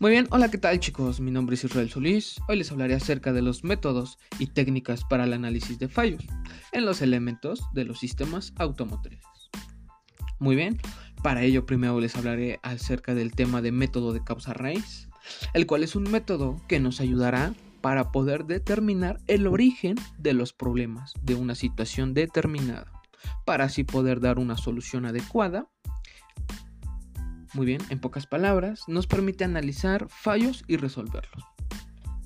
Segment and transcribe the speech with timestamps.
[0.00, 1.18] Muy bien, hola, ¿qué tal chicos?
[1.18, 2.36] Mi nombre es Israel Solís.
[2.46, 6.24] Hoy les hablaré acerca de los métodos y técnicas para el análisis de fallos
[6.70, 9.50] en los elementos de los sistemas automotrices.
[10.38, 10.78] Muy bien,
[11.20, 15.08] para ello primero les hablaré acerca del tema de método de causa raíz,
[15.52, 20.52] el cual es un método que nos ayudará para poder determinar el origen de los
[20.52, 22.92] problemas de una situación determinada,
[23.44, 25.66] para así poder dar una solución adecuada
[27.54, 31.44] muy bien, en pocas palabras, nos permite analizar fallos y resolverlos.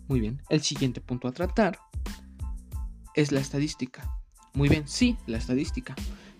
[0.08, 1.78] Muy bien, el siguiente punto a tratar
[3.14, 4.18] es la estadística.
[4.54, 5.94] Muy bien, sí, la estadística,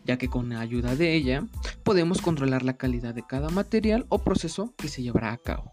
[0.05, 1.47] ya que con la ayuda de ella
[1.85, 5.73] podemos controlar la calidad de cada material o proceso que se llevará a cabo.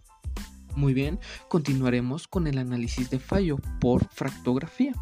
[0.76, 1.20] Muy bien,
[1.50, 4.94] continuaremos con el análisis de fallo por fractografía,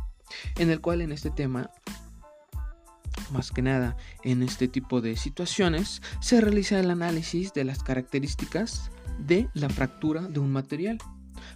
[0.57, 1.69] en el cual en este tema
[3.31, 8.91] más que nada, en este tipo de situaciones se realiza el análisis de las características
[9.19, 10.97] de la fractura de un material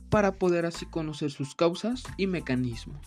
[0.10, 3.06] para poder así conocer sus causas y mecanismos.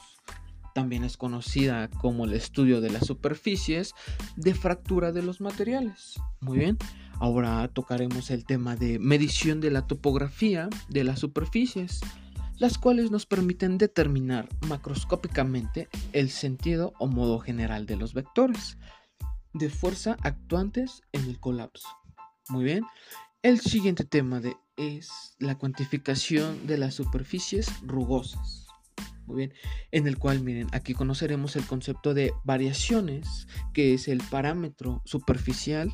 [0.75, 3.95] También es conocida como el estudio de las superficies
[4.37, 6.21] de fractura de los materiales.
[6.41, 6.79] Muy bien,
[7.21, 12.01] ahora tocaremos el tema de medición de la topografía de las superficies
[12.59, 18.79] las cuales nos permiten determinar macroscópicamente el sentido o modo general de los vectores
[19.53, 21.89] de fuerza actuantes en el colapso.
[22.49, 22.85] Muy bien,
[23.43, 28.67] el siguiente tema de, es la cuantificación de las superficies rugosas.
[29.27, 29.55] Muy bien,
[29.91, 35.91] en el cual, miren, aquí conoceremos el concepto de variaciones, que es el parámetro superficial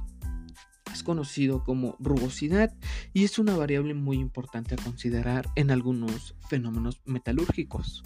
[1.11, 2.73] conocido como rugosidad
[3.13, 8.05] y es una variable muy importante a considerar en algunos fenómenos metalúrgicos,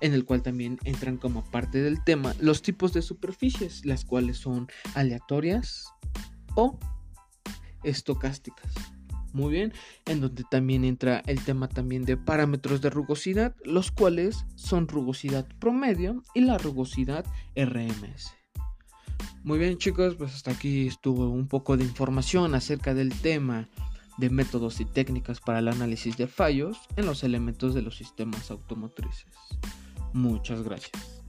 [0.00, 4.36] en el cual también entran como parte del tema los tipos de superficies, las cuales
[4.36, 5.86] son aleatorias
[6.56, 6.78] o
[7.84, 8.74] estocásticas.
[9.32, 9.72] Muy bien,
[10.04, 15.48] en donde también entra el tema también de parámetros de rugosidad, los cuales son rugosidad
[15.58, 17.24] promedio y la rugosidad
[17.56, 18.43] RMS.
[19.44, 23.68] Muy bien chicos, pues hasta aquí estuvo un poco de información acerca del tema
[24.16, 28.50] de métodos y técnicas para el análisis de fallos en los elementos de los sistemas
[28.50, 29.26] automotrices.
[30.14, 31.22] Muchas gracias.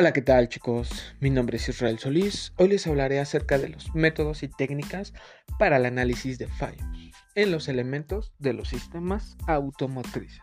[0.00, 1.16] Hola, ¿qué tal chicos?
[1.18, 2.52] Mi nombre es Israel Solís.
[2.56, 5.12] Hoy les hablaré acerca de los métodos y técnicas
[5.58, 6.86] para el análisis de fallos
[7.34, 10.40] en los elementos de los sistemas automotrices.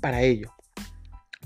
[0.00, 0.52] Para ello,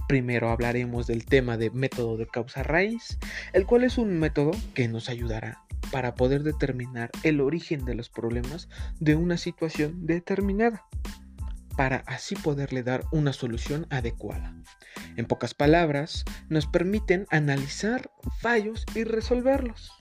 [0.08, 3.18] primero hablaremos del tema de método de causa raíz,
[3.52, 8.08] el cual es un método que nos ayudará para poder determinar el origen de los
[8.08, 8.70] problemas
[9.00, 10.86] de una situación determinada,
[11.76, 14.54] para así poderle dar una solución adecuada.
[15.16, 18.10] En pocas palabras, nos permiten analizar
[18.40, 19.92] fallos y resolverlos.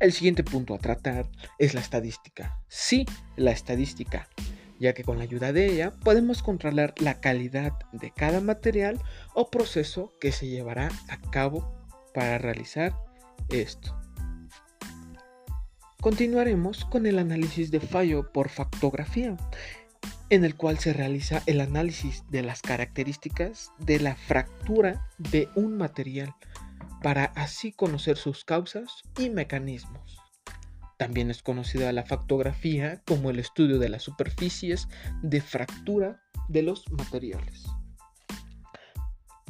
[0.00, 2.58] El siguiente punto a tratar es la estadística.
[2.68, 3.06] Sí,
[3.36, 4.28] la estadística,
[4.78, 9.00] ya que con la ayuda de ella podemos controlar la calidad de cada material
[9.34, 11.72] o proceso que se llevará a cabo
[12.12, 12.94] para realizar
[13.48, 13.96] esto.
[16.00, 19.36] Continuaremos con el análisis de fallo por factografía
[20.30, 25.76] en el cual se realiza el análisis de las características de la fractura de un
[25.76, 26.34] material
[27.02, 30.18] para así conocer sus causas y mecanismos.
[30.96, 34.88] También es conocida la factografía como el estudio de las superficies
[35.22, 37.64] de fractura de los materiales.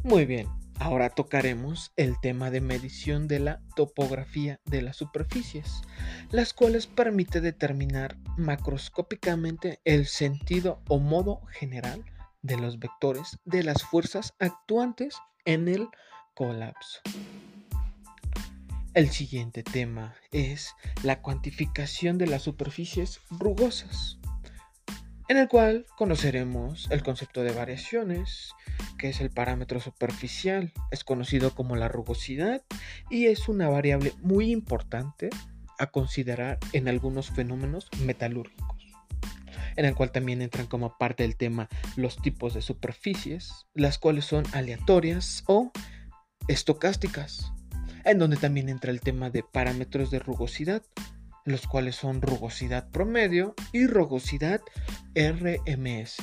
[0.03, 0.49] Muy bien,
[0.83, 5.83] Ahora tocaremos el tema de medición de la topografía de las superficies,
[6.33, 12.05] las cuales permite determinar macroscópicamente el sentido o modo general
[12.43, 15.89] de los vectores de las fuerzas actuantes en el
[16.35, 17.01] colapso.
[18.95, 24.19] El siguiente tema es la cuantificación de las superficies rugosas
[25.33, 28.53] en el cual conoceremos el concepto de variaciones,
[28.99, 32.63] que es el parámetro superficial, es conocido como la rugosidad
[33.09, 35.31] y es una variable muy importante
[35.83, 38.87] a considerar en algunos fenómenos metalúrgicos,
[39.75, 44.25] en el cual también entran como parte del tema los tipos de superficies, las cuales
[44.25, 45.73] son aleatorias o
[46.47, 47.53] estocásticas,
[48.05, 50.83] en donde también entra el tema de parámetros de rugosidad,
[51.45, 54.61] los cuales son rugosidad promedio y rugosidad
[55.17, 56.17] RMS.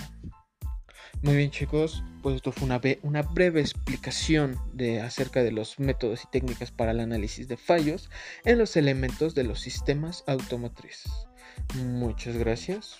[1.21, 6.23] Muy bien chicos, pues esto fue una, una, breve explicación de, acerca de los métodos
[6.23, 8.09] y técnicas para el análisis de fallos
[8.45, 11.11] en los elementos de los sistemas automotrices.
[11.75, 12.95] Muchas gracias.